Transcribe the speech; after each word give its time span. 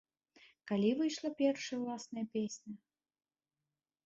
Калі 0.71 0.89
выйшла 1.01 1.31
першая 1.41 1.77
ўласная 1.83 2.25
песня? 2.39 2.73